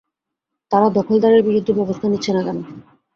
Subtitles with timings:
[0.71, 2.57] তারা দখলদারের বিরুদ্ধে ব্যবস্থা নিচ্ছে না কেন?